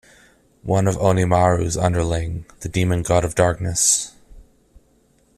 One 0.63 0.87
of 0.87 0.97
Onimaru's 0.97 1.77
underling, 1.77 2.45
the 2.61 2.69
Demon 2.69 3.03
God 3.03 3.23
of 3.23 3.35
Darkness. 3.35 4.15